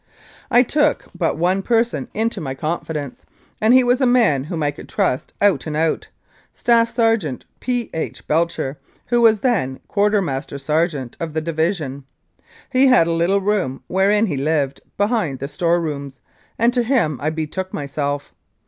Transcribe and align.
I 0.49 0.63
took 0.63 1.05
but 1.15 1.37
one 1.37 1.61
person 1.61 2.07
into 2.15 2.41
my 2.41 2.55
confidence, 2.55 3.23
and 3.61 3.71
he 3.71 3.83
was 3.83 4.01
a 4.01 4.07
man 4.07 4.45
whom 4.45 4.63
I 4.63 4.71
could 4.71 4.89
trust 4.89 5.31
out 5.39 5.67
and 5.67 5.77
out 5.77 6.07
Staff 6.51 6.89
Sergeant 6.89 7.45
P. 7.59 7.91
H. 7.93 8.25
Belcher, 8.27 8.79
who 9.09 9.21
was 9.21 9.41
then 9.41 9.79
Quartermaster 9.87 10.57
Sergeant 10.57 11.15
of 11.19 11.33
the 11.35 11.41
Division. 11.41 12.05
He 12.71 12.87
had 12.87 13.05
a 13.05 13.11
little 13.13 13.41
room, 13.41 13.83
wherein 13.85 14.25
he 14.25 14.37
lived, 14.37 14.81
behind 14.97 15.37
the 15.37 15.47
store 15.47 15.79
rooms, 15.79 16.19
and 16.57 16.73
to 16.73 16.81
him 16.81 17.19
I 17.21 17.29
betook 17.29 17.71
myself. 17.71 18.33